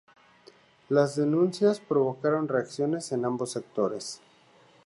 Las 0.89 1.15
denuncias 1.15 1.79
provocaron 1.79 2.47
reacciones 2.47 3.11
en 3.11 3.23
ambos 3.23 3.51
sectores. 3.51 4.19